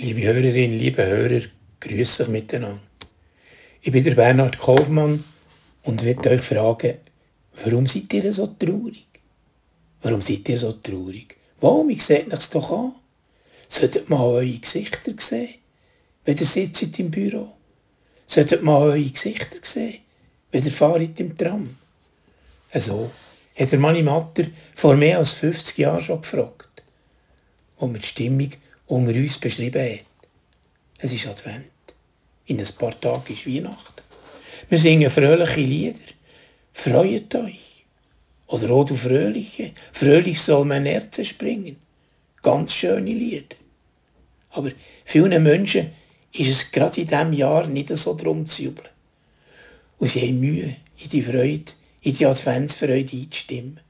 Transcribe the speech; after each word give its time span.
Liebe 0.00 0.22
Hörerinnen, 0.22 0.78
liebe 0.78 1.04
Hörer, 1.04 1.40
grüße 1.80 2.22
euch 2.22 2.28
miteinander. 2.28 2.78
Ich 3.82 3.90
bin 3.90 4.04
der 4.04 4.14
Bernhard 4.14 4.56
Kaufmann 4.56 5.24
und 5.82 6.04
möchte 6.04 6.30
euch 6.30 6.42
fragen, 6.42 6.98
warum 7.64 7.84
seid 7.84 8.14
ihr 8.14 8.32
so 8.32 8.46
traurig? 8.46 9.08
Warum 10.02 10.22
seid 10.22 10.48
ihr 10.50 10.56
so 10.56 10.70
traurig? 10.70 11.36
Warum? 11.60 11.90
Ich 11.90 12.04
seht 12.04 12.32
es 12.32 12.48
doch 12.48 12.70
an. 12.70 12.92
Solltet 13.66 14.08
mal 14.08 14.22
eure 14.22 14.46
Gesichter 14.46 15.14
sehen, 15.18 15.56
wenn 16.24 16.38
ihr 16.38 16.46
sitzt 16.46 16.96
im 17.00 17.10
Büro. 17.10 17.54
Solltet 18.24 18.62
mal 18.62 18.80
eure 18.80 19.02
Gesichter 19.02 19.58
sehen, 19.62 19.98
wenn 20.52 20.64
ihr 20.64 20.70
fahrt 20.70 21.18
im 21.18 21.36
Tram. 21.36 21.76
So 22.72 23.10
hat 23.58 23.72
der 23.72 23.80
Manni 23.80 24.04
Matter 24.04 24.44
vor 24.76 24.94
mehr 24.94 25.18
als 25.18 25.32
50 25.32 25.76
Jahren 25.76 26.04
schon 26.04 26.20
gefragt, 26.20 26.84
wo 27.78 27.88
mir 27.88 27.98
die 27.98 28.06
Stimmung 28.06 28.52
unter 28.88 29.14
uns 29.14 29.38
beschrieben 29.38 29.98
hat. 29.98 30.04
Es 30.98 31.12
ist 31.12 31.26
Advent. 31.26 31.70
In 32.46 32.58
ein 32.58 32.66
paar 32.78 32.98
Tagen 32.98 33.32
ist 33.32 33.46
Weihnachten. 33.46 34.02
Wir 34.68 34.78
singen 34.78 35.10
fröhliche 35.10 35.60
Lieder. 35.60 36.00
Freut 36.72 37.34
euch. 37.34 37.84
Oder 38.48 38.70
auch 38.70 38.84
du 38.84 38.94
Fröhliche. 38.94 39.72
Fröhlich 39.92 40.40
soll 40.40 40.64
mein 40.64 40.86
Herz 40.86 41.24
springen. 41.26 41.76
Ganz 42.42 42.74
schöne 42.74 43.12
Lieder. 43.12 43.56
Aber 44.50 44.70
vielen 45.04 45.42
Menschen 45.42 45.90
ist 46.32 46.48
es 46.48 46.70
gerade 46.70 47.02
in 47.02 47.06
diesem 47.06 47.32
Jahr 47.32 47.66
nicht 47.66 47.88
so 47.88 48.16
drum 48.16 48.46
zu 48.46 48.64
jubeln. 48.64 48.88
Und 49.98 50.08
sie 50.08 50.22
haben 50.22 50.40
Mühe, 50.40 50.76
in 50.98 51.10
die 51.10 51.22
Freude, 51.22 51.72
in 52.02 52.14
die 52.14 52.26
Adventsfreude 52.26 53.16
einzustimmen. 53.16 53.80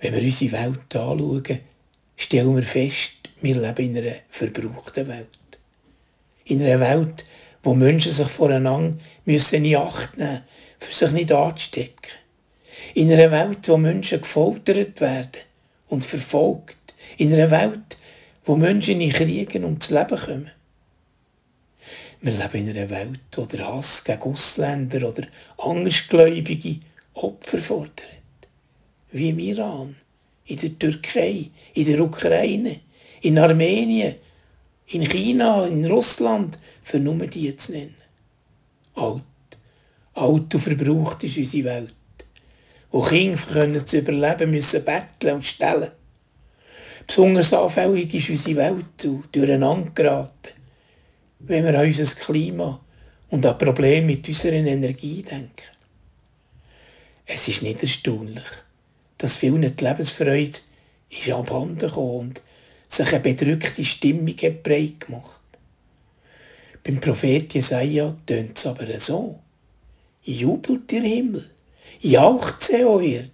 Wenn 0.00 0.14
wir 0.14 0.22
unsere 0.22 0.52
Welt 0.52 0.96
anschauen, 0.96 1.60
stellen 2.16 2.56
wir 2.56 2.62
fest, 2.62 3.21
wir 3.42 3.56
leben 3.56 3.96
in 3.96 3.98
einer 3.98 4.16
verbrauchten 4.28 5.08
Welt. 5.08 5.28
In 6.44 6.62
einer 6.62 6.80
Welt, 6.80 7.24
wo 7.62 7.74
Menschen 7.74 8.12
sich 8.12 8.28
voreinander 8.28 8.98
müssen 9.24 9.64
in 9.64 9.76
Acht 9.76 10.16
nehmen 10.16 10.42
für 10.82 10.92
sich 10.92 11.12
nicht 11.12 11.32
anzustecken. 11.32 12.10
In 12.94 13.12
einer 13.12 13.30
Welt, 13.30 13.68
wo 13.68 13.76
Menschen 13.76 14.20
gefoltert 14.20 15.00
werden 15.00 15.42
und 15.88 16.04
verfolgt. 16.04 16.94
In 17.18 17.32
einer 17.32 17.50
Welt, 17.50 17.96
wo 18.44 18.56
Menschen 18.56 19.00
in 19.00 19.12
Kriegen 19.12 19.64
ums 19.64 19.90
Leben 19.90 20.18
kommen. 20.18 20.50
Wir 22.20 22.32
leben 22.32 22.68
in 22.68 22.76
einer 22.76 22.90
Welt, 22.90 23.20
wo 23.34 23.44
der 23.44 23.66
Hass 23.66 24.04
gegen 24.04 24.22
Ausländer 24.22 25.08
oder 25.08 25.26
Andersgläubige 25.58 26.80
Opfer 27.14 27.58
fordert. 27.58 28.02
Wie 29.10 29.28
im 29.28 29.38
Iran, 29.38 29.96
in 30.46 30.56
der 30.56 30.78
Türkei, 30.78 31.50
in 31.74 31.84
der 31.84 32.00
Ukraine, 32.00 32.80
in 33.22 33.38
Armenien, 33.38 34.16
in 34.86 35.04
China, 35.08 35.64
in 35.66 35.84
Russland, 35.86 36.58
für 36.82 36.98
nur 36.98 37.26
die 37.26 37.56
zu 37.56 37.72
nennen. 37.72 37.94
Alt, 38.94 39.22
alt 40.14 40.54
und 40.54 40.60
verbraucht 40.60 41.24
ist 41.24 41.38
unsere 41.38 41.64
Welt. 41.64 41.94
Wo 42.90 43.00
Kinder 43.00 43.38
können 43.38 43.86
zu 43.86 43.98
überleben 43.98 44.50
müssen 44.50 44.84
betteln 44.84 45.36
und 45.36 45.44
stellen. 45.44 45.92
Besonders 47.06 47.52
anfällig 47.52 48.12
ist 48.14 48.30
unsere 48.30 48.56
Welt 48.56 49.08
durcheinander 49.32 49.90
geraten, 49.94 50.52
wenn 51.38 51.64
wir 51.64 51.78
an 51.78 51.86
unser 51.86 52.14
Klima 52.14 52.80
und 53.30 53.46
an 53.46 53.58
Probleme 53.58 54.06
mit 54.06 54.28
unserer 54.28 54.54
Energie 54.54 55.22
denken. 55.22 55.70
Es 57.24 57.48
ist 57.48 57.62
nicht 57.62 57.82
erstaunlich, 57.82 58.44
dass 59.16 59.36
vielen 59.36 59.62
die 59.62 59.84
Lebensfreude 59.84 60.58
ist 61.08 61.30
abhanden 61.30 61.78
gekommen 61.78 62.34
sich 62.94 63.08
eine 63.08 63.20
bedrückte 63.20 63.84
Stimmung 63.84 64.36
hat 64.36 64.62
breit 64.62 65.00
gemacht. 65.00 65.40
Beim 66.84 67.00
Prophet 67.00 67.52
Jesaja 67.54 68.14
tönt 68.26 68.58
es 68.58 68.66
aber 68.66 69.00
so. 69.00 69.38
Jubelt 70.22 70.90
der 70.90 71.02
Himmel, 71.02 71.48
jauchze, 72.00 72.86
o 72.88 73.00
Erde. 73.00 73.30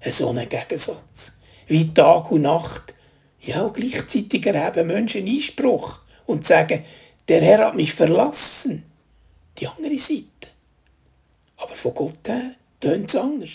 Ein 0.00 0.12
so 0.12 0.30
ein 0.30 0.48
Gegensatz. 0.48 1.32
Wie 1.66 1.92
Tag 1.92 2.30
und 2.30 2.42
Nacht. 2.42 2.94
Ja, 3.40 3.62
und 3.62 3.74
gleichzeitig 3.74 4.44
erheben 4.46 4.86
Menschen 4.86 5.26
Einspruch 5.26 6.00
und 6.26 6.46
sagen, 6.46 6.84
der 7.28 7.40
Herr 7.40 7.66
hat 7.66 7.74
mich 7.74 7.92
verlassen. 7.92 8.84
Die 9.58 9.66
andere 9.66 9.98
Seite. 9.98 10.26
Aber 11.56 11.74
von 11.74 11.94
Gott 11.94 12.28
her 12.28 12.54
tönt 12.80 13.10
es 13.10 13.16
anders. 13.16 13.50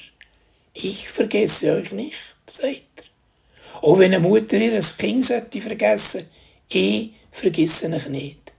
Ich 0.73 1.09
vergesse 1.09 1.73
euch 1.73 1.91
nicht, 1.91 2.17
sagt. 2.49 2.86
Auch 3.81 3.99
wenn 3.99 4.13
eine 4.13 4.19
Mutter 4.19 4.57
ihr 4.57 4.79
Kind 4.97 5.25
sollte 5.25 5.61
vergessen, 5.61 6.27
ich 6.69 7.11
vergesse 7.31 7.93
euch 7.93 8.09
nicht. 8.09 8.53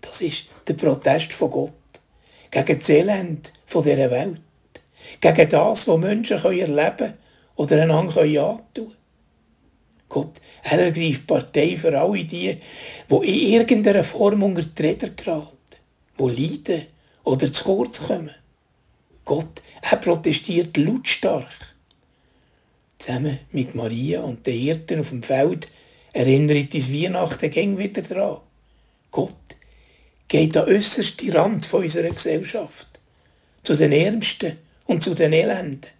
Das 0.00 0.20
ist 0.20 0.44
der 0.66 0.74
Protest 0.74 1.32
von 1.32 1.50
Gott 1.50 1.72
gegen 2.50 2.78
das 2.78 2.88
Elend 2.88 3.52
dieser 3.66 4.10
Welt. 4.10 4.40
Gegen 5.20 5.48
das, 5.48 5.88
was 5.88 5.98
Menschen 5.98 6.42
erleben 6.42 6.66
können 6.96 7.14
oder 7.56 7.82
einander 7.82 8.22
antun 8.22 8.64
können. 8.74 8.96
Gott, 10.08 10.40
er 10.64 10.80
ergreift 10.80 11.26
Partei 11.26 11.76
für 11.76 11.98
alle 11.98 12.24
die, 12.24 12.58
die 13.08 13.14
in 13.14 13.60
irgendeiner 13.60 14.02
Form 14.02 14.42
unter 14.42 14.62
die 14.62 14.82
Räder 14.82 15.10
geraten, 15.10 15.56
die 16.18 16.22
leiden 16.22 16.86
oder 17.22 17.52
zu 17.52 17.64
kurz 17.64 18.00
kommen. 18.00 18.34
Gott, 19.24 19.62
er 19.82 19.98
protestiert 19.98 20.76
lautstark. 20.76 21.46
Zusammen 23.00 23.38
mit 23.50 23.74
Maria 23.74 24.20
und 24.20 24.46
den 24.46 24.58
Hirten 24.58 25.00
auf 25.00 25.08
dem 25.08 25.22
Feld 25.22 25.68
erinnert 26.12 26.74
uns 26.74 26.92
Weihnachten 26.92 27.50
gäng 27.50 27.78
wieder 27.78 28.02
dran. 28.02 28.36
Gott 29.10 29.34
geht 30.28 30.54
an 30.56 30.68
äußerste 30.68 31.34
Rand 31.34 31.64
von 31.64 31.82
unserer 31.82 32.10
Gesellschaft. 32.10 33.00
Zu 33.62 33.74
den 33.74 33.92
Ärmsten 33.92 34.58
und 34.84 35.02
zu 35.02 35.14
den 35.14 35.32
Elenden. 35.32 35.90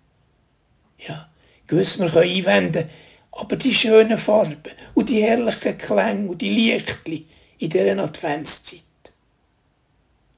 Ja, 0.98 1.30
gewiss, 1.66 1.98
wir 1.98 2.10
können 2.10 2.30
einwenden, 2.30 2.90
aber 3.32 3.56
die 3.56 3.74
schönen 3.74 4.18
Farben 4.18 4.58
und 4.94 5.08
die 5.08 5.22
herrlichen 5.22 5.78
Klänge 5.78 6.28
und 6.28 6.42
die 6.42 6.50
Lichtli 6.50 7.24
in 7.58 7.70
dieser 7.70 7.98
Adventszeit. 7.98 8.82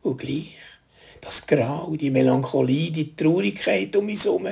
Und 0.02 0.18
gleich, 0.18 0.56
das 1.20 1.44
Grau, 1.44 1.96
die 1.96 2.10
Melancholie, 2.10 2.92
die 2.92 3.16
Traurigkeit 3.16 3.96
um 3.96 4.08
uns 4.08 4.24
herum, 4.24 4.48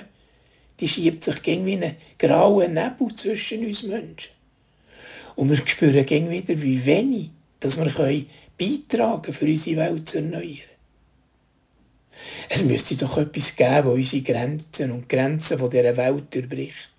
die 0.80 0.88
schiebt 0.88 1.22
sich 1.22 1.42
gegen 1.42 1.66
wie 1.66 1.76
ein 1.76 1.96
grauer 2.18 2.68
Nebel 2.68 3.14
zwischen 3.14 3.64
uns 3.66 3.82
Menschen. 3.82 4.32
Und 5.36 5.50
wir 5.50 5.66
spüren 5.66 6.06
gegen 6.06 6.30
wieder, 6.30 6.60
wie 6.60 6.84
wenig 6.84 7.30
dass 7.60 7.78
wir 7.78 8.24
beitragen 8.58 9.32
für 9.32 9.44
unsere 9.44 9.76
Welt 9.76 10.08
zu 10.08 10.18
erneuern. 10.18 10.70
Es 12.48 12.64
müsste 12.64 12.96
doch 12.96 13.18
etwas 13.18 13.54
geben, 13.54 13.84
das 13.84 13.94
unsere 13.94 14.22
Grenzen 14.22 14.90
und 14.92 15.08
Grenzen 15.08 15.58
dieser 15.58 15.96
Welt 15.96 16.34
durchbricht. 16.34 16.90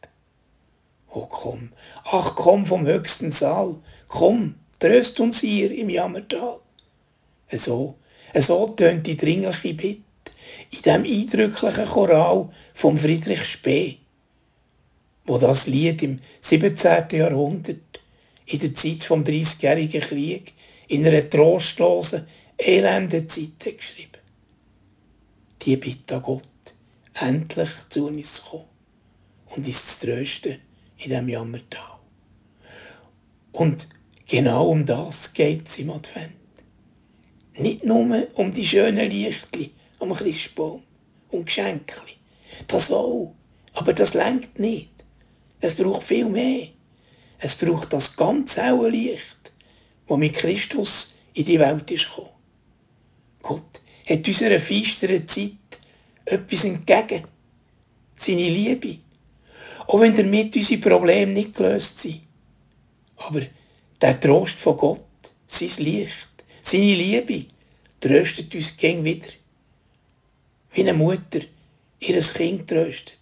Oh 1.09 1.25
komm, 1.27 1.69
ach 2.05 2.35
komm 2.35 2.65
vom 2.65 2.85
höchsten 2.85 3.31
Saal, 3.31 3.75
komm, 4.07 4.55
tröst 4.79 5.19
uns 5.19 5.41
hier 5.41 5.71
im 5.71 5.89
Jammertal. 5.89 6.59
So, 7.51 7.95
so 8.33 8.67
tönt 8.69 9.05
die 9.07 9.17
dringliche 9.17 9.73
Bitte 9.73 10.01
in 10.71 10.81
dem 10.81 11.03
eindrücklichen 11.03 11.85
Choral 11.85 12.49
vom 12.73 12.97
Friedrich 12.97 13.43
Spee, 13.43 13.97
wo 15.25 15.37
das 15.37 15.67
Lied 15.67 16.01
im 16.03 16.19
17. 16.39 17.05
Jahrhundert, 17.11 17.99
in 18.45 18.59
der 18.59 18.73
Zeit 18.73 19.03
vom 19.03 19.23
Dreißigjährigen 19.23 20.01
Krieg, 20.01 20.53
in 20.87 21.05
einer 21.05 21.29
trostlosen, 21.29 22.27
elenden 22.57 23.29
Zeit 23.29 23.77
geschrieben. 23.77 24.11
Die 25.61 25.77
Bitte 25.77 26.19
Gott, 26.19 26.41
endlich 27.13 27.69
zu 27.89 28.07
uns 28.07 28.33
zu 28.33 28.43
kommen 28.43 28.65
und 29.55 29.67
uns 29.67 29.99
zu 29.99 30.07
trösten 30.07 30.59
in 30.97 31.09
diesem 31.09 31.29
Jammertal. 31.29 31.99
Und 33.51 33.87
genau 34.27 34.69
um 34.69 34.85
das 34.85 35.33
geht 35.33 35.67
es 35.67 35.79
im 35.79 35.91
Advent. 35.91 36.31
Nicht 37.57 37.85
nur 37.85 38.27
um 38.35 38.53
die 38.53 38.65
schönen 38.65 39.09
Lichtli 39.09 39.71
am 40.01 40.13
Christbaum 40.13 40.83
und 41.29 41.45
Geschenkli. 41.45 42.15
Das 42.67 42.91
auch. 42.91 43.33
Aber 43.73 43.93
das 43.93 44.13
lenkt 44.13 44.59
nicht. 44.59 44.89
Es 45.61 45.75
braucht 45.75 46.03
viel 46.03 46.25
mehr. 46.25 46.67
Es 47.39 47.55
braucht 47.55 47.93
das 47.93 48.15
ganz 48.15 48.57
helle 48.57 48.89
Licht, 48.89 49.51
das 50.07 50.17
mit 50.17 50.33
Christus 50.33 51.15
in 51.33 51.45
die 51.45 51.59
Welt 51.59 51.89
ist 51.91 52.09
gekommen. 52.09 52.29
Gott 53.41 53.81
hat 54.07 54.27
unserer 54.27 54.59
feisteren 54.59 55.27
Zeit 55.27 55.51
etwas 56.25 56.63
entgegen. 56.65 57.23
Seine 58.15 58.49
Liebe. 58.49 58.97
Auch 59.87 59.99
wenn 60.01 60.13
damit 60.13 60.55
unsere 60.55 60.81
Probleme 60.81 61.31
nicht 61.31 61.55
gelöst 61.55 61.99
sind. 61.99 62.21
Aber 63.17 63.41
der 63.99 64.19
Trost 64.19 64.59
von 64.59 64.77
Gott, 64.77 65.03
sein 65.47 65.71
Licht, 65.77 66.29
seine 66.61 66.95
Liebe, 66.95 67.45
tröstet 67.99 68.53
uns 68.53 68.77
gern 68.77 69.03
wieder. 69.03 69.29
Wie 70.73 70.81
eine 70.81 70.93
Mutter 70.93 71.41
ihr 71.99 72.19
Kind 72.21 72.69
tröstet 72.69 73.19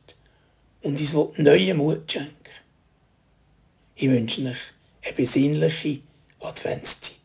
und 0.83 0.99
uns 0.99 1.37
neue 1.37 1.73
Mut 1.73 2.11
schenken. 2.11 2.33
Ich 3.95 4.09
wünsche 4.09 4.41
euch 4.47 4.57
eine 5.03 5.13
besinnliche 5.15 5.99
Adventszeit. 6.39 7.18